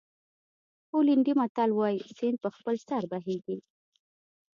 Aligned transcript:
پولنډي 0.89 1.33
متل 1.39 1.71
وایي 1.75 1.99
سیند 2.17 2.37
په 2.43 2.49
خپل 2.55 2.75
سر 2.87 3.03
بهېږي. 3.11 3.57